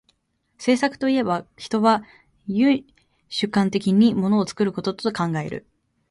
[0.57, 2.03] 製作といえば、人は
[2.47, 2.87] 唯
[3.29, 5.67] 主観的に物を作ることと考える。